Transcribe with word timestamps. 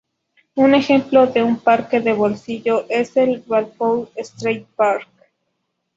Un 0.55 0.73
ejemplo 0.73 1.27
de 1.27 1.43
un 1.43 1.59
parque 1.59 1.99
de 1.99 2.11
bolsillo 2.13 2.87
es 2.89 3.15
el 3.17 3.43
Balfour 3.45 4.09
Street 4.15 4.65
Park. 4.75 5.07